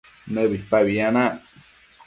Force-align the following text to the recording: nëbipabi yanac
nëbipabi 0.33 0.89
yanac 0.99 1.35